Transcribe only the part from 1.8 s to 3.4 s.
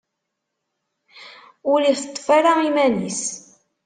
iteṭṭef ara iman-is.